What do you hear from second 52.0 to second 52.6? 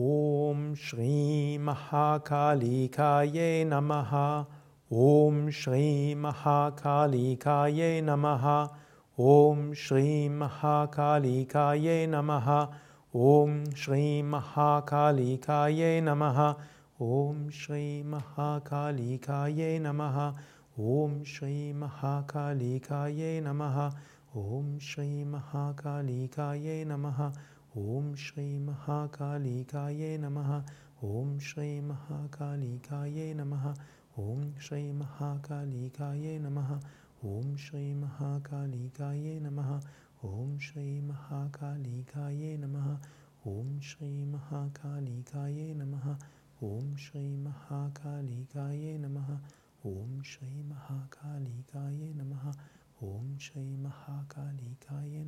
नमः।